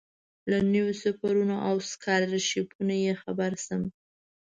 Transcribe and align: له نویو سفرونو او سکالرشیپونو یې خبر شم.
له 0.49 0.57
نویو 0.71 0.99
سفرونو 1.03 1.55
او 1.67 1.75
سکالرشیپونو 1.91 2.95
یې 3.05 3.13
خبر 3.23 3.51
شم. 3.65 3.83